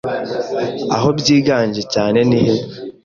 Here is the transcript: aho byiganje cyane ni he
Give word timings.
aho 0.95 1.07
byiganje 1.19 1.81
cyane 1.93 2.19
ni 2.29 2.39
he 2.45 2.55